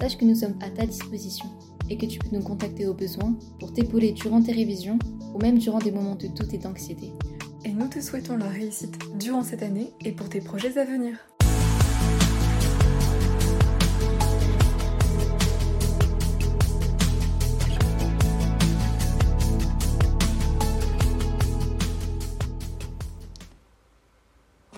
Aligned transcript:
Sache 0.00 0.16
que 0.16 0.24
nous 0.24 0.36
sommes 0.36 0.54
à 0.62 0.70
ta 0.70 0.86
disposition 0.86 1.46
et 1.90 1.96
que 1.98 2.06
tu 2.06 2.20
peux 2.20 2.28
nous 2.30 2.42
contacter 2.42 2.86
au 2.86 2.94
besoin 2.94 3.34
pour 3.58 3.72
t'épauler 3.72 4.12
durant 4.12 4.40
tes 4.40 4.52
révisions 4.52 4.96
ou 5.34 5.40
même 5.40 5.58
durant 5.58 5.80
des 5.80 5.90
moments 5.90 6.14
de 6.14 6.28
doute 6.28 6.54
et 6.54 6.58
d'anxiété. 6.58 7.12
Et 7.64 7.72
nous 7.72 7.88
te 7.88 7.98
souhaitons 7.98 8.36
la 8.36 8.46
réussite 8.46 8.96
durant 9.18 9.42
cette 9.42 9.64
année 9.64 9.92
et 10.04 10.12
pour 10.12 10.28
tes 10.28 10.40
projets 10.40 10.78
à 10.78 10.84
venir. 10.84 11.16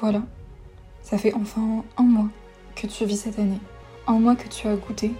Voilà, 0.00 0.22
ça 1.02 1.18
fait 1.18 1.34
enfin 1.34 1.84
un 1.98 2.04
mois 2.04 2.30
que 2.74 2.86
tu 2.86 3.04
vis 3.04 3.18
cette 3.18 3.38
année, 3.38 3.60
un 4.10 4.18
mois 4.18 4.34
que 4.34 4.48
tu 4.48 4.66
as 4.66 4.74
goûté 4.74 5.12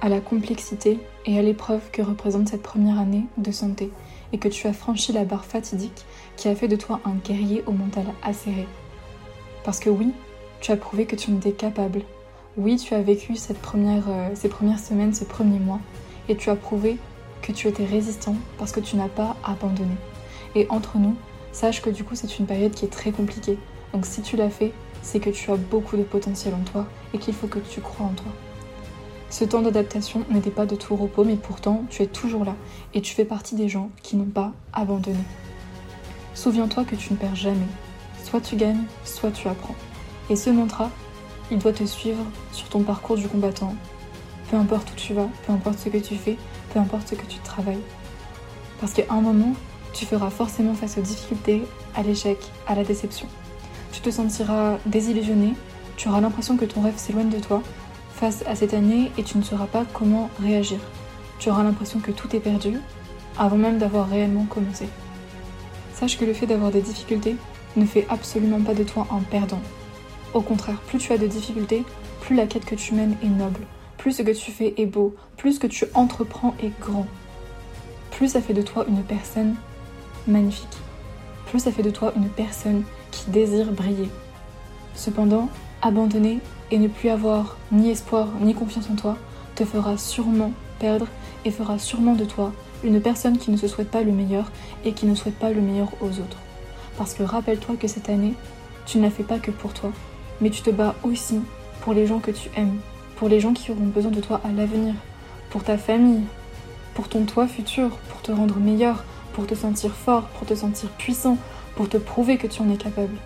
à 0.00 0.08
la 0.08 0.20
complexité 0.20 0.98
et 1.26 1.38
à 1.38 1.42
l'épreuve 1.42 1.80
que 1.92 2.02
représente 2.02 2.48
cette 2.48 2.62
première 2.62 2.98
année 2.98 3.24
de 3.38 3.52
santé 3.52 3.92
et 4.32 4.38
que 4.38 4.48
tu 4.48 4.66
as 4.66 4.72
franchi 4.72 5.12
la 5.12 5.24
barre 5.24 5.44
fatidique 5.44 6.04
qui 6.36 6.48
a 6.48 6.56
fait 6.56 6.66
de 6.66 6.74
toi 6.74 7.00
un 7.04 7.14
guerrier 7.24 7.62
au 7.66 7.72
mental 7.72 8.06
acéré. 8.24 8.66
Parce 9.62 9.78
que 9.78 9.90
oui, 9.90 10.12
tu 10.60 10.72
as 10.72 10.76
prouvé 10.76 11.06
que 11.06 11.14
tu 11.14 11.30
en 11.30 11.36
étais 11.36 11.52
capable. 11.52 12.02
Oui, 12.56 12.76
tu 12.76 12.94
as 12.94 13.02
vécu 13.02 13.36
cette 13.36 13.60
première, 13.60 14.08
euh, 14.08 14.30
ces 14.34 14.48
premières 14.48 14.80
semaines, 14.80 15.14
ce 15.14 15.24
premier 15.24 15.60
mois, 15.60 15.80
et 16.28 16.36
tu 16.36 16.50
as 16.50 16.56
prouvé 16.56 16.98
que 17.42 17.52
tu 17.52 17.68
étais 17.68 17.84
résistant 17.84 18.34
parce 18.58 18.72
que 18.72 18.80
tu 18.80 18.96
n'as 18.96 19.08
pas 19.08 19.36
abandonné. 19.44 19.94
Et 20.56 20.66
entre 20.68 20.98
nous, 20.98 21.14
sache 21.52 21.80
que 21.80 21.90
du 21.90 22.02
coup 22.02 22.16
c'est 22.16 22.40
une 22.40 22.46
période 22.46 22.72
qui 22.72 22.86
est 22.86 22.92
très 22.92 23.12
compliquée. 23.12 23.56
Donc 23.92 24.04
si 24.04 24.20
tu 24.20 24.36
l'as 24.36 24.50
fait, 24.50 24.72
c'est 25.02 25.20
que 25.20 25.30
tu 25.30 25.50
as 25.50 25.56
beaucoup 25.56 25.96
de 25.96 26.02
potentiel 26.02 26.54
en 26.54 26.62
toi 26.70 26.86
et 27.12 27.18
qu'il 27.18 27.34
faut 27.34 27.48
que 27.48 27.58
tu 27.58 27.80
crois 27.80 28.06
en 28.06 28.14
toi. 28.14 28.32
Ce 29.30 29.44
temps 29.44 29.62
d'adaptation 29.62 30.24
n'était 30.30 30.50
pas 30.50 30.66
de 30.66 30.76
tout 30.76 30.94
repos, 30.94 31.24
mais 31.24 31.36
pourtant 31.36 31.84
tu 31.90 32.02
es 32.02 32.06
toujours 32.06 32.44
là 32.44 32.54
et 32.94 33.00
tu 33.00 33.14
fais 33.14 33.24
partie 33.24 33.54
des 33.54 33.68
gens 33.68 33.90
qui 34.02 34.16
n'ont 34.16 34.24
pas 34.24 34.52
abandonné. 34.72 35.24
Souviens-toi 36.34 36.84
que 36.84 36.96
tu 36.96 37.12
ne 37.12 37.18
perds 37.18 37.36
jamais. 37.36 37.66
Soit 38.24 38.40
tu 38.40 38.56
gagnes, 38.56 38.84
soit 39.04 39.30
tu 39.30 39.48
apprends. 39.48 39.74
Et 40.30 40.36
ce 40.36 40.50
mantra, 40.50 40.90
il 41.50 41.58
doit 41.58 41.72
te 41.72 41.84
suivre 41.84 42.24
sur 42.52 42.68
ton 42.68 42.82
parcours 42.82 43.16
du 43.16 43.28
combattant. 43.28 43.74
Peu 44.50 44.56
importe 44.56 44.90
où 44.92 44.94
tu 44.94 45.14
vas, 45.14 45.28
peu 45.46 45.52
importe 45.52 45.78
ce 45.78 45.88
que 45.88 45.98
tu 45.98 46.16
fais, 46.16 46.36
peu 46.72 46.78
importe 46.78 47.08
ce 47.08 47.14
que 47.14 47.26
tu 47.26 47.38
travailles. 47.40 47.82
Parce 48.80 48.92
qu'à 48.92 49.04
un 49.10 49.20
moment, 49.20 49.54
tu 49.92 50.06
feras 50.06 50.30
forcément 50.30 50.74
face 50.74 50.98
aux 50.98 51.02
difficultés, 51.02 51.62
à 51.94 52.02
l'échec, 52.02 52.38
à 52.66 52.74
la 52.74 52.84
déception. 52.84 53.28
Tu 53.92 54.00
te 54.00 54.10
sentiras 54.10 54.78
désillusionné, 54.86 55.54
tu 55.96 56.08
auras 56.08 56.20
l'impression 56.20 56.56
que 56.56 56.64
ton 56.64 56.80
rêve 56.80 56.96
s'éloigne 56.96 57.28
de 57.28 57.38
toi 57.38 57.62
face 58.14 58.42
à 58.46 58.54
cette 58.54 58.74
année 58.74 59.12
et 59.18 59.22
tu 59.22 59.38
ne 59.38 59.42
sauras 59.42 59.66
pas 59.66 59.84
comment 59.92 60.30
réagir. 60.42 60.78
Tu 61.38 61.50
auras 61.50 61.62
l'impression 61.62 62.00
que 62.00 62.10
tout 62.10 62.34
est 62.34 62.40
perdu 62.40 62.78
avant 63.38 63.56
même 63.56 63.78
d'avoir 63.78 64.08
réellement 64.08 64.44
commencé. 64.44 64.88
Sache 65.94 66.18
que 66.18 66.24
le 66.24 66.32
fait 66.32 66.46
d'avoir 66.46 66.70
des 66.70 66.80
difficultés 66.80 67.36
ne 67.76 67.84
fait 67.84 68.06
absolument 68.08 68.60
pas 68.60 68.74
de 68.74 68.84
toi 68.84 69.06
un 69.10 69.20
perdant. 69.20 69.60
Au 70.34 70.40
contraire, 70.40 70.80
plus 70.86 70.98
tu 70.98 71.12
as 71.12 71.18
de 71.18 71.26
difficultés, 71.26 71.84
plus 72.20 72.34
la 72.34 72.46
quête 72.46 72.64
que 72.64 72.74
tu 72.74 72.94
mènes 72.94 73.16
est 73.22 73.28
noble, 73.28 73.60
plus 73.98 74.12
ce 74.12 74.22
que 74.22 74.30
tu 74.30 74.50
fais 74.50 74.74
est 74.76 74.86
beau, 74.86 75.14
plus 75.36 75.54
ce 75.54 75.60
que 75.60 75.66
tu 75.66 75.84
entreprends 75.94 76.54
est 76.62 76.72
grand, 76.80 77.06
plus 78.10 78.28
ça 78.28 78.40
fait 78.40 78.54
de 78.54 78.62
toi 78.62 78.84
une 78.88 79.02
personne 79.02 79.54
magnifique, 80.26 80.78
plus 81.46 81.60
ça 81.60 81.72
fait 81.72 81.82
de 81.82 81.90
toi 81.90 82.12
une 82.16 82.28
personne 82.28 82.84
qui 83.12 83.30
désire 83.30 83.70
briller. 83.70 84.10
Cependant, 84.94 85.48
abandonner 85.80 86.40
et 86.72 86.78
ne 86.78 86.88
plus 86.88 87.10
avoir 87.10 87.56
ni 87.70 87.90
espoir 87.90 88.28
ni 88.40 88.54
confiance 88.54 88.90
en 88.90 88.96
toi 88.96 89.16
te 89.54 89.64
fera 89.64 89.96
sûrement 89.96 90.52
perdre 90.80 91.06
et 91.44 91.52
fera 91.52 91.78
sûrement 91.78 92.14
de 92.14 92.24
toi 92.24 92.52
une 92.82 93.00
personne 93.00 93.38
qui 93.38 93.52
ne 93.52 93.56
se 93.56 93.68
souhaite 93.68 93.90
pas 93.90 94.02
le 94.02 94.12
meilleur 94.12 94.50
et 94.84 94.92
qui 94.92 95.06
ne 95.06 95.14
souhaite 95.14 95.38
pas 95.38 95.50
le 95.50 95.60
meilleur 95.60 95.88
aux 96.00 96.08
autres. 96.08 96.38
Parce 96.98 97.14
que 97.14 97.22
rappelle-toi 97.22 97.76
que 97.76 97.86
cette 97.86 98.08
année, 98.08 98.34
tu 98.86 98.98
ne 98.98 99.04
la 99.04 99.10
fais 99.10 99.22
pas 99.22 99.38
que 99.38 99.50
pour 99.50 99.72
toi, 99.72 99.92
mais 100.40 100.50
tu 100.50 100.62
te 100.62 100.70
bats 100.70 100.94
aussi 101.04 101.40
pour 101.82 101.94
les 101.94 102.06
gens 102.06 102.18
que 102.18 102.30
tu 102.30 102.50
aimes, 102.56 102.80
pour 103.16 103.28
les 103.28 103.40
gens 103.40 103.52
qui 103.52 103.70
auront 103.70 103.86
besoin 103.86 104.10
de 104.10 104.20
toi 104.20 104.40
à 104.44 104.50
l'avenir, 104.50 104.94
pour 105.50 105.62
ta 105.62 105.78
famille, 105.78 106.24
pour 106.94 107.08
ton 107.08 107.24
toi 107.24 107.46
futur, 107.46 107.90
pour 108.08 108.22
te 108.22 108.32
rendre 108.32 108.56
meilleur, 108.56 109.04
pour 109.32 109.46
te 109.46 109.54
sentir 109.54 109.92
fort, 109.92 110.24
pour 110.24 110.46
te 110.46 110.54
sentir 110.54 110.88
puissant, 110.90 111.38
pour 111.76 111.88
te 111.88 111.96
prouver 111.96 112.36
que 112.36 112.46
tu 112.46 112.62
en 112.62 112.70
es 112.70 112.76
capable. 112.76 113.16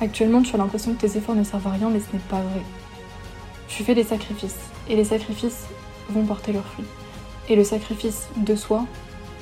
Actuellement, 0.00 0.42
tu 0.42 0.54
as 0.54 0.58
l'impression 0.58 0.94
que 0.94 1.00
tes 1.00 1.16
efforts 1.16 1.34
ne 1.34 1.44
servent 1.44 1.66
à 1.66 1.70
rien, 1.70 1.88
mais 1.90 2.00
ce 2.00 2.12
n'est 2.12 2.22
pas 2.28 2.40
vrai. 2.40 2.62
Tu 3.68 3.84
fais 3.84 3.94
des 3.94 4.04
sacrifices, 4.04 4.58
et 4.88 4.96
les 4.96 5.04
sacrifices 5.04 5.66
vont 6.10 6.24
porter 6.24 6.52
leurs 6.52 6.66
fruits. 6.66 6.86
Et 7.48 7.56
le 7.56 7.64
sacrifice 7.64 8.28
de 8.36 8.54
soi 8.54 8.84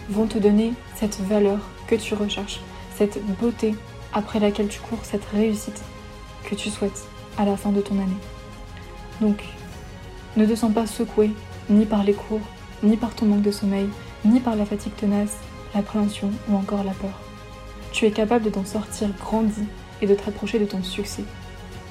vont 0.08 0.26
te 0.26 0.38
donner 0.38 0.72
cette 0.96 1.20
valeur 1.20 1.58
que 1.86 1.94
tu 1.94 2.14
recherches, 2.14 2.60
cette 2.96 3.24
beauté 3.38 3.74
après 4.12 4.40
laquelle 4.40 4.68
tu 4.68 4.80
cours, 4.80 4.98
cette 5.02 5.24
réussite 5.26 5.82
que 6.44 6.54
tu 6.54 6.70
souhaites 6.70 7.06
à 7.38 7.44
la 7.44 7.56
fin 7.56 7.70
de 7.70 7.80
ton 7.80 7.94
année. 7.94 8.12
Donc, 9.20 9.42
ne 10.36 10.46
te 10.46 10.54
sens 10.54 10.72
pas 10.72 10.86
secoué 10.86 11.30
ni 11.68 11.86
par 11.86 12.04
les 12.04 12.14
cours, 12.14 12.40
ni 12.82 12.96
par 12.96 13.14
ton 13.14 13.26
manque 13.26 13.42
de 13.42 13.50
sommeil, 13.50 13.88
ni 14.24 14.40
par 14.40 14.56
la 14.56 14.66
fatigue 14.66 14.94
tenace, 14.96 15.36
l'appréhension 15.74 16.30
ou 16.48 16.56
encore 16.56 16.84
la 16.84 16.92
peur. 16.92 17.29
Tu 17.92 18.06
es 18.06 18.10
capable 18.10 18.50
d'en 18.50 18.64
sortir 18.64 19.08
grandi 19.18 19.64
et 20.00 20.06
de 20.06 20.14
te 20.14 20.24
rapprocher 20.24 20.58
de 20.58 20.64
ton 20.64 20.82
succès. 20.82 21.24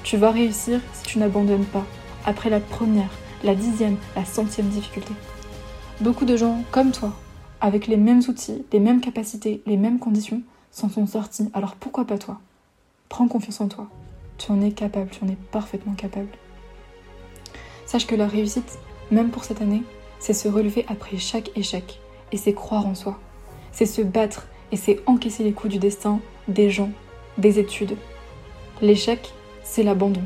Tu 0.02 0.16
vas 0.16 0.30
réussir 0.30 0.80
si 0.92 1.02
tu 1.04 1.18
n'abandonnes 1.18 1.66
pas 1.66 1.84
après 2.24 2.50
la 2.50 2.60
première, 2.60 3.10
la 3.44 3.54
dixième, 3.54 3.96
la 4.16 4.24
centième 4.24 4.68
difficulté. 4.68 5.12
Beaucoup 6.00 6.24
de 6.24 6.36
gens 6.36 6.62
comme 6.70 6.92
toi, 6.92 7.12
avec 7.60 7.86
les 7.86 7.96
mêmes 7.96 8.22
outils, 8.28 8.64
les 8.72 8.80
mêmes 8.80 9.00
capacités, 9.00 9.62
les 9.66 9.76
mêmes 9.76 9.98
conditions, 9.98 10.42
s'en 10.70 10.88
sont 10.88 11.06
sortis. 11.06 11.50
Alors 11.52 11.74
pourquoi 11.74 12.06
pas 12.06 12.18
toi? 12.18 12.40
Prends 13.08 13.28
confiance 13.28 13.60
en 13.60 13.68
toi. 13.68 13.88
Tu 14.38 14.50
en 14.52 14.62
es 14.62 14.72
capable, 14.72 15.10
tu 15.10 15.24
en 15.24 15.28
es 15.28 15.36
parfaitement 15.50 15.92
capable. 15.94 16.28
Sache 17.84 18.06
que 18.06 18.14
la 18.14 18.26
réussite, 18.26 18.78
même 19.10 19.30
pour 19.30 19.44
cette 19.44 19.60
année, 19.60 19.82
c'est 20.18 20.32
se 20.32 20.48
relever 20.48 20.86
après 20.88 21.18
chaque 21.18 21.50
échec 21.56 22.00
et 22.32 22.36
c'est 22.36 22.54
croire 22.54 22.86
en 22.86 22.94
soi. 22.94 23.18
C'est 23.72 23.86
se 23.86 24.00
battre 24.00 24.46
et 24.72 24.76
c'est 24.76 25.00
encaisser 25.06 25.44
les 25.44 25.52
coups 25.52 25.72
du 25.72 25.78
destin, 25.78 26.20
des 26.48 26.70
gens, 26.70 26.90
des 27.38 27.58
études. 27.58 27.96
L'échec, 28.82 29.32
c'est 29.62 29.82
l'abandon. 29.82 30.22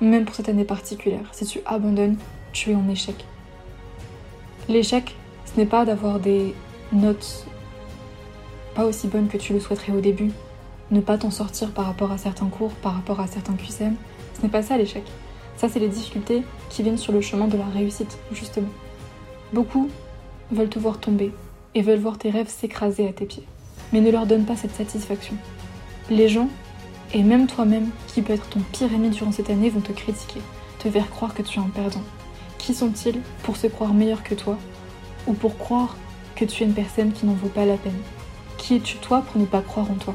Même 0.00 0.24
pour 0.24 0.34
cette 0.34 0.48
année 0.48 0.64
particulière, 0.64 1.28
si 1.32 1.44
tu 1.44 1.60
abandonnes, 1.66 2.16
tu 2.52 2.70
es 2.70 2.74
en 2.74 2.88
échec. 2.88 3.24
L'échec, 4.68 5.14
ce 5.44 5.60
n'est 5.60 5.66
pas 5.66 5.84
d'avoir 5.84 6.20
des 6.20 6.54
notes 6.92 7.46
pas 8.74 8.86
aussi 8.86 9.06
bonnes 9.06 9.28
que 9.28 9.36
tu 9.36 9.52
le 9.52 9.60
souhaiterais 9.60 9.92
au 9.92 10.00
début, 10.00 10.30
ne 10.90 11.00
pas 11.00 11.18
t'en 11.18 11.30
sortir 11.30 11.72
par 11.72 11.86
rapport 11.86 12.10
à 12.12 12.18
certains 12.18 12.48
cours, 12.48 12.72
par 12.72 12.94
rapport 12.94 13.20
à 13.20 13.26
certains 13.26 13.54
QCM. 13.54 13.96
Ce 14.34 14.42
n'est 14.42 14.48
pas 14.48 14.62
ça 14.62 14.76
l'échec. 14.76 15.04
Ça, 15.56 15.68
c'est 15.68 15.78
les 15.78 15.88
difficultés 15.88 16.42
qui 16.70 16.82
viennent 16.82 16.98
sur 16.98 17.12
le 17.12 17.20
chemin 17.20 17.48
de 17.48 17.56
la 17.56 17.66
réussite, 17.66 18.18
justement. 18.32 18.70
Beaucoup 19.52 19.90
veulent 20.50 20.70
te 20.70 20.78
voir 20.78 20.98
tomber 20.98 21.32
et 21.74 21.82
veulent 21.82 21.98
voir 21.98 22.18
tes 22.18 22.30
rêves 22.30 22.48
s'écraser 22.48 23.08
à 23.08 23.12
tes 23.12 23.26
pieds. 23.26 23.46
Mais 23.92 24.00
ne 24.00 24.10
leur 24.10 24.26
donne 24.26 24.44
pas 24.44 24.56
cette 24.56 24.74
satisfaction. 24.74 25.34
Les 26.10 26.28
gens, 26.28 26.48
et 27.12 27.22
même 27.22 27.46
toi-même, 27.46 27.90
qui 28.06 28.22
peut 28.22 28.32
être 28.32 28.48
ton 28.48 28.60
pire 28.60 28.92
ennemi 28.92 29.10
durant 29.10 29.32
cette 29.32 29.50
année, 29.50 29.70
vont 29.70 29.80
te 29.80 29.92
critiquer, 29.92 30.40
te 30.78 30.90
faire 30.90 31.10
croire 31.10 31.34
que 31.34 31.42
tu 31.42 31.58
es 31.58 31.62
un 31.62 31.68
perdant. 31.68 32.02
Qui 32.58 32.74
sont-ils 32.74 33.20
pour 33.42 33.56
se 33.56 33.66
croire 33.66 33.92
meilleur 33.92 34.22
que 34.22 34.34
toi 34.34 34.56
ou 35.26 35.34
pour 35.34 35.58
croire 35.58 35.96
que 36.36 36.44
tu 36.44 36.62
es 36.62 36.66
une 36.66 36.74
personne 36.74 37.12
qui 37.12 37.26
n'en 37.26 37.34
vaut 37.34 37.48
pas 37.48 37.66
la 37.66 37.76
peine? 37.76 38.00
Qui 38.56 38.76
es-tu 38.76 38.96
toi 38.96 39.22
pour 39.22 39.40
ne 39.40 39.46
pas 39.46 39.60
croire 39.60 39.90
en 39.90 39.94
toi? 39.94 40.14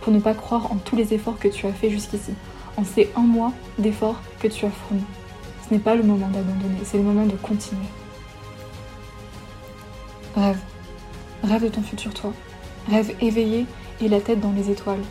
Pour 0.00 0.12
ne 0.12 0.18
pas 0.18 0.34
croire 0.34 0.72
en 0.72 0.76
tous 0.76 0.96
les 0.96 1.14
efforts 1.14 1.38
que 1.38 1.48
tu 1.48 1.66
as 1.66 1.72
fait 1.72 1.90
jusqu'ici, 1.90 2.32
en 2.76 2.84
ces 2.84 3.10
un 3.16 3.22
mois 3.22 3.52
d'efforts 3.78 4.20
que 4.40 4.48
tu 4.48 4.64
as 4.64 4.70
fournis? 4.70 5.04
Ce 5.68 5.74
n'est 5.74 5.80
pas 5.80 5.94
le 5.94 6.02
moment 6.02 6.28
d'abandonner, 6.28 6.80
c'est 6.84 6.96
le 6.96 7.02
moment 7.02 7.26
de 7.26 7.36
continuer. 7.36 7.82
Rêve. 10.34 10.60
Rêve 11.42 11.64
de 11.64 11.68
ton 11.68 11.82
futur 11.82 12.14
toi. 12.14 12.32
Rêve 12.88 13.16
éveillé 13.20 13.66
et 14.00 14.08
la 14.08 14.20
tête 14.20 14.40
dans 14.40 14.52
les 14.52 14.70
étoiles. 14.70 15.02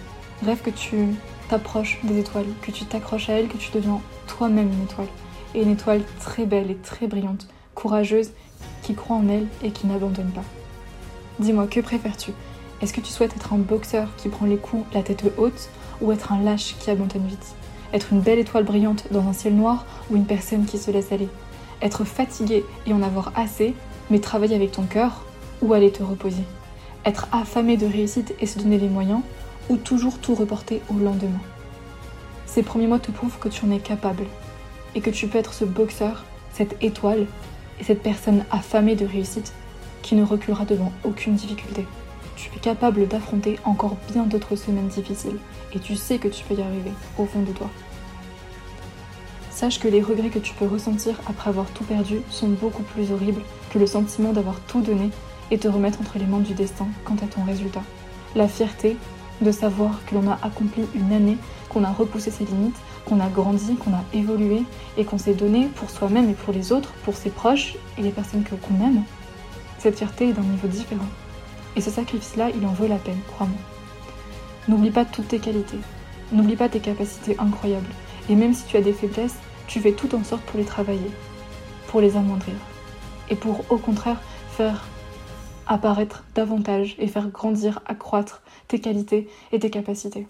Rêve 0.45 0.61
que 0.61 0.69
tu 0.69 1.07
t'approches 1.49 1.99
des 2.03 2.19
étoiles, 2.19 2.45
que 2.61 2.71
tu 2.71 2.85
t'accroches 2.85 3.29
à 3.29 3.33
elles, 3.33 3.49
que 3.49 3.57
tu 3.57 3.69
deviens 3.73 3.99
toi-même 4.27 4.71
une 4.71 4.83
étoile. 4.83 5.09
Et 5.53 5.61
une 5.61 5.71
étoile 5.71 6.01
très 6.21 6.45
belle 6.45 6.71
et 6.71 6.75
très 6.75 7.07
brillante, 7.07 7.47
courageuse, 7.73 8.31
qui 8.81 8.95
croit 8.95 9.17
en 9.17 9.27
elle 9.27 9.47
et 9.61 9.71
qui 9.71 9.87
n'abandonne 9.87 10.31
pas. 10.31 10.43
Dis-moi, 11.39 11.67
que 11.67 11.81
préfères-tu? 11.81 12.31
Est-ce 12.81 12.93
que 12.93 13.01
tu 13.01 13.11
souhaites 13.11 13.35
être 13.35 13.51
un 13.53 13.57
boxeur 13.57 14.07
qui 14.15 14.29
prend 14.29 14.45
les 14.45 14.57
coups 14.57 14.85
la 14.93 15.03
tête 15.03 15.25
haute 15.37 15.69
ou 15.99 16.13
être 16.13 16.31
un 16.31 16.41
lâche 16.41 16.75
qui 16.79 16.89
abandonne 16.89 17.27
vite? 17.27 17.55
Être 17.93 18.13
une 18.13 18.21
belle 18.21 18.39
étoile 18.39 18.63
brillante 18.63 19.07
dans 19.11 19.27
un 19.27 19.33
ciel 19.33 19.53
noir 19.53 19.85
ou 20.09 20.15
une 20.15 20.25
personne 20.25 20.65
qui 20.65 20.77
se 20.77 20.91
laisse 20.91 21.11
aller? 21.11 21.27
Être 21.81 22.05
fatigué 22.05 22.63
et 22.87 22.93
en 22.93 23.01
avoir 23.01 23.33
assez, 23.35 23.73
mais 24.09 24.19
travailler 24.19 24.55
avec 24.55 24.71
ton 24.71 24.83
cœur 24.83 25.23
ou 25.61 25.73
aller 25.73 25.91
te 25.91 26.03
reposer? 26.03 26.43
Être 27.05 27.27
affamé 27.31 27.77
de 27.77 27.85
réussite 27.85 28.33
et 28.39 28.47
se 28.47 28.57
donner 28.57 28.79
les 28.79 28.89
moyens 28.89 29.21
ou 29.69 29.77
toujours 29.77 30.17
tout 30.17 30.33
reporter 30.33 30.81
au 30.89 30.93
lendemain 30.93 31.39
Ces 32.47 32.63
premiers 32.63 32.87
mots 32.87 32.97
te 32.97 33.11
prouvent 33.11 33.37
que 33.39 33.49
tu 33.49 33.63
en 33.63 33.71
es 33.71 33.79
capable 33.79 34.25
et 34.95 35.01
que 35.01 35.11
tu 35.11 35.27
peux 35.27 35.37
être 35.37 35.53
ce 35.53 35.65
boxeur, 35.65 36.25
cette 36.51 36.75
étoile 36.81 37.27
et 37.79 37.83
cette 37.83 38.01
personne 38.01 38.43
affamée 38.49 38.95
de 38.95 39.05
réussite 39.05 39.53
qui 40.01 40.15
ne 40.15 40.23
reculera 40.23 40.65
devant 40.65 40.91
aucune 41.03 41.35
difficulté. 41.35 41.85
Tu 42.35 42.49
es 42.55 42.59
capable 42.59 43.07
d'affronter 43.07 43.59
encore 43.65 43.97
bien 44.11 44.23
d'autres 44.23 44.55
semaines 44.55 44.87
difficiles 44.87 45.37
et 45.73 45.79
tu 45.79 45.95
sais 45.95 46.17
que 46.17 46.27
tu 46.27 46.43
peux 46.43 46.55
y 46.55 46.61
arriver 46.61 46.91
au 47.17 47.25
fond 47.25 47.41
de 47.41 47.51
toi. 47.51 47.69
Sache 49.51 49.79
que 49.79 49.87
les 49.87 50.01
regrets 50.01 50.29
que 50.29 50.39
tu 50.39 50.53
peux 50.53 50.67
ressentir 50.67 51.15
après 51.27 51.49
avoir 51.49 51.67
tout 51.67 51.83
perdu 51.83 52.21
sont 52.29 52.49
beaucoup 52.49 52.83
plus 52.83 53.11
horribles 53.11 53.41
que 53.71 53.79
le 53.79 53.87
sentiment 53.87 54.33
d'avoir 54.33 54.59
tout 54.61 54.81
donné 54.81 55.11
et 55.51 55.57
te 55.57 55.67
remettre 55.67 56.01
entre 56.01 56.17
les 56.17 56.25
mains 56.25 56.39
du 56.39 56.53
destin 56.53 56.87
quant 57.03 57.15
à 57.15 57.27
ton 57.27 57.43
résultat. 57.43 57.83
La 58.35 58.47
fierté 58.47 58.97
de 59.41 59.51
savoir 59.51 59.99
que 60.05 60.15
l'on 60.15 60.29
a 60.29 60.39
accompli 60.41 60.83
une 60.95 61.11
année, 61.13 61.37
qu'on 61.69 61.83
a 61.83 61.91
repoussé 61.91 62.31
ses 62.31 62.45
limites, 62.45 62.77
qu'on 63.05 63.19
a 63.19 63.27
grandi, 63.27 63.75
qu'on 63.75 63.93
a 63.93 64.03
évolué 64.13 64.63
et 64.97 65.05
qu'on 65.05 65.17
s'est 65.17 65.33
donné 65.33 65.67
pour 65.75 65.89
soi-même 65.89 66.29
et 66.29 66.33
pour 66.33 66.53
les 66.53 66.71
autres, 66.71 66.93
pour 67.03 67.15
ses 67.15 67.29
proches 67.29 67.75
et 67.97 68.01
les 68.01 68.11
personnes 68.11 68.43
qu'on 68.43 68.85
aime, 68.85 69.03
cette 69.77 69.97
fierté 69.97 70.29
est 70.29 70.33
d'un 70.33 70.41
niveau 70.41 70.67
différent. 70.67 71.05
Et 71.75 71.81
ce 71.81 71.91
sacrifice-là, 71.91 72.49
il 72.55 72.65
en 72.65 72.71
vaut 72.71 72.87
la 72.87 72.95
peine, 72.95 73.19
crois-moi. 73.27 73.59
N'oublie 74.67 74.91
pas 74.91 75.05
toutes 75.05 75.27
tes 75.27 75.39
qualités, 75.39 75.77
n'oublie 76.31 76.55
pas 76.55 76.69
tes 76.69 76.79
capacités 76.79 77.35
incroyables, 77.37 77.85
et 78.29 78.35
même 78.35 78.53
si 78.53 78.65
tu 78.65 78.77
as 78.77 78.81
des 78.81 78.93
faiblesses, 78.93 79.35
tu 79.67 79.79
fais 79.79 79.91
tout 79.91 80.15
en 80.15 80.23
sorte 80.23 80.43
pour 80.43 80.57
les 80.57 80.65
travailler, 80.65 81.11
pour 81.87 82.01
les 82.01 82.15
amoindrir, 82.17 82.55
et 83.29 83.35
pour 83.35 83.63
au 83.69 83.77
contraire 83.77 84.21
faire 84.49 84.85
apparaître 85.67 86.23
davantage 86.35 86.95
et 86.99 87.07
faire 87.07 87.29
grandir, 87.29 87.81
accroître 87.85 88.41
tes 88.67 88.79
qualités 88.79 89.27
et 89.51 89.59
tes 89.59 89.69
capacités. 89.69 90.27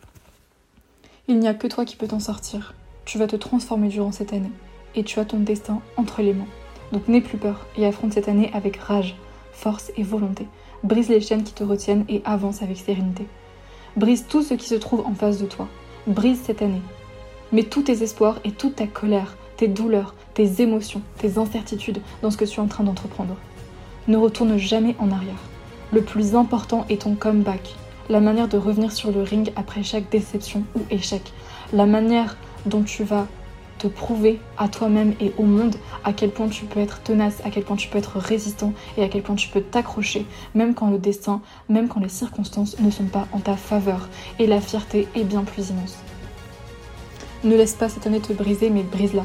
Il 1.27 1.39
n'y 1.39 1.47
a 1.47 1.53
que 1.53 1.67
toi 1.67 1.85
qui 1.85 1.95
peux 1.95 2.07
t'en 2.07 2.19
sortir. 2.19 2.73
Tu 3.05 3.17
vas 3.17 3.27
te 3.27 3.35
transformer 3.35 3.87
durant 3.87 4.11
cette 4.11 4.33
année 4.33 4.51
et 4.95 5.03
tu 5.03 5.19
as 5.19 5.25
ton 5.25 5.39
destin 5.39 5.81
entre 5.97 6.21
les 6.21 6.33
mains. 6.33 6.47
Donc 6.91 7.07
n'aie 7.07 7.21
plus 7.21 7.37
peur 7.37 7.65
et 7.77 7.85
affronte 7.85 8.13
cette 8.13 8.27
année 8.27 8.51
avec 8.53 8.77
rage, 8.77 9.15
force 9.51 9.91
et 9.97 10.03
volonté. 10.03 10.47
Brise 10.83 11.09
les 11.09 11.21
chaînes 11.21 11.43
qui 11.43 11.53
te 11.53 11.63
retiennent 11.63 12.05
et 12.09 12.21
avance 12.25 12.61
avec 12.61 12.77
sérénité. 12.77 13.25
Brise 13.95 14.25
tout 14.27 14.43
ce 14.43 14.53
qui 14.53 14.67
se 14.67 14.75
trouve 14.75 15.05
en 15.05 15.13
face 15.13 15.39
de 15.39 15.45
toi. 15.45 15.67
Brise 16.05 16.41
cette 16.43 16.61
année. 16.61 16.81
Mets 17.51 17.63
tous 17.63 17.83
tes 17.83 18.03
espoirs 18.03 18.39
et 18.43 18.51
toute 18.51 18.75
ta 18.75 18.87
colère, 18.87 19.35
tes 19.57 19.67
douleurs, 19.67 20.13
tes 20.33 20.61
émotions, 20.61 21.01
tes 21.17 21.37
incertitudes 21.37 22.01
dans 22.21 22.29
ce 22.29 22.37
que 22.37 22.45
tu 22.45 22.59
es 22.59 22.63
en 22.63 22.67
train 22.67 22.83
d'entreprendre. 22.83 23.35
Ne 24.07 24.17
retourne 24.17 24.57
jamais 24.57 24.95
en 24.99 25.11
arrière. 25.11 25.41
Le 25.91 26.01
plus 26.01 26.35
important 26.35 26.85
est 26.89 27.01
ton 27.01 27.15
comeback, 27.15 27.75
la 28.09 28.19
manière 28.19 28.47
de 28.47 28.57
revenir 28.57 28.91
sur 28.91 29.11
le 29.11 29.21
ring 29.21 29.51
après 29.55 29.81
chaque 29.81 30.09
déception 30.11 30.63
ou 30.75 30.81
échec, 30.91 31.33
la 31.73 31.85
manière 31.85 32.37
dont 32.65 32.83
tu 32.83 33.03
vas 33.03 33.27
te 33.77 33.87
prouver 33.87 34.39
à 34.57 34.67
toi-même 34.67 35.13
et 35.19 35.33
au 35.37 35.43
monde 35.43 35.75
à 36.03 36.13
quel 36.13 36.29
point 36.29 36.47
tu 36.47 36.65
peux 36.65 36.79
être 36.79 37.01
tenace, 37.01 37.41
à 37.43 37.49
quel 37.49 37.63
point 37.63 37.75
tu 37.75 37.87
peux 37.87 37.97
être 37.97 38.19
résistant 38.19 38.73
et 38.97 39.03
à 39.03 39.09
quel 39.09 39.21
point 39.21 39.35
tu 39.35 39.49
peux 39.49 39.61
t'accrocher, 39.61 40.25
même 40.53 40.75
quand 40.75 40.89
le 40.89 40.97
destin, 40.97 41.41
même 41.67 41.87
quand 41.87 41.99
les 41.99 42.09
circonstances 42.09 42.79
ne 42.79 42.91
sont 42.91 43.05
pas 43.05 43.27
en 43.31 43.39
ta 43.39 43.57
faveur. 43.57 44.07
Et 44.39 44.47
la 44.47 44.61
fierté 44.61 45.07
est 45.15 45.23
bien 45.23 45.43
plus 45.43 45.69
immense. 45.69 45.97
Ne 47.43 47.55
laisse 47.55 47.73
pas 47.73 47.89
cette 47.89 48.07
année 48.07 48.21
te 48.21 48.33
briser, 48.33 48.69
mais 48.69 48.83
brise-la. 48.83 49.23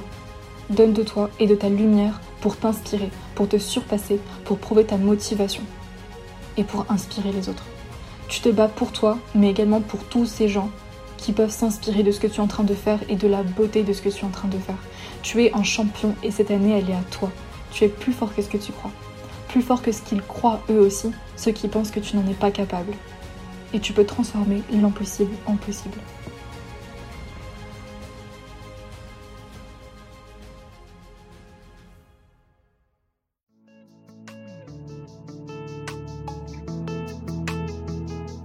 Donne 0.71 0.93
de 0.93 1.03
toi 1.03 1.31
et 1.41 1.47
de 1.47 1.55
ta 1.57 1.69
lumière 1.69 2.21
pour 2.41 2.57
t'inspirer, 2.57 3.11
pour 3.35 3.49
te 3.49 3.59
surpasser, 3.59 4.21
pour 4.45 4.59
prouver 4.59 4.85
ta 4.85 4.97
motivation 4.97 5.63
et 6.57 6.65
pour 6.65 6.87
inspirer 6.89 7.33
les 7.33 7.49
autres. 7.49 7.67
Tu 8.29 8.41
te 8.41 8.49
bats 8.49 8.69
pour 8.69 8.93
toi, 8.93 9.19
mais 9.35 9.51
également 9.51 9.81
pour 9.81 10.05
tous 10.05 10.27
ces 10.27 10.49
gens 10.49 10.71
qui 11.17 11.33
peuvent 11.33 11.51
s'inspirer 11.51 12.05
de 12.05 12.13
ce 12.13 12.21
que 12.21 12.29
tu 12.29 12.37
es 12.37 12.41
en 12.41 12.47
train 12.47 12.63
de 12.63 12.75
faire 12.75 13.01
et 13.09 13.17
de 13.17 13.27
la 13.27 13.43
beauté 13.43 13.83
de 13.83 13.93
ce 13.93 14.01
que 14.01 14.09
tu 14.09 14.21
es 14.21 14.27
en 14.27 14.31
train 14.31 14.49
de 14.49 14.59
faire. 14.59 14.79
Tu 15.23 15.45
es 15.45 15.53
un 15.55 15.65
champion 15.65 16.15
et 16.23 16.31
cette 16.31 16.53
année, 16.53 16.79
elle 16.79 16.89
est 16.89 16.95
à 16.95 17.03
toi. 17.11 17.31
Tu 17.73 17.85
es 17.85 17.89
plus 17.89 18.13
fort 18.13 18.35
que 18.35 18.41
ce 18.41 18.49
que 18.49 18.57
tu 18.57 18.71
crois. 18.71 18.93
Plus 19.49 19.63
fort 19.63 19.83
que 19.83 19.91
ce 19.91 20.03
qu'ils 20.03 20.23
croient 20.23 20.63
eux 20.71 20.79
aussi, 20.79 21.11
ceux 21.37 21.51
qui 21.51 21.67
pensent 21.67 21.91
que 21.91 22.01
tu 22.01 22.17
n'en 22.17 22.27
es 22.31 22.35
pas 22.35 22.53
capable. 22.53 22.93
Et 23.75 23.81
tu 23.81 23.93
peux 23.93 24.05
transformer 24.05 24.63
l'impossible 24.73 25.35
en 25.47 25.57
possible. 25.57 25.99